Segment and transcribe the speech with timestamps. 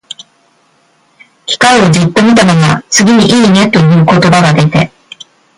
[1.45, 4.91] 機械をじっと見たまま、次に、「いいね」と言葉が出て、